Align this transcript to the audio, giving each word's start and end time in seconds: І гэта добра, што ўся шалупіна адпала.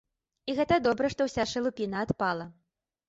І 0.51 0.53
гэта 0.59 0.79
добра, 0.87 1.11
што 1.15 1.27
ўся 1.29 1.45
шалупіна 1.53 1.97
адпала. 2.09 2.49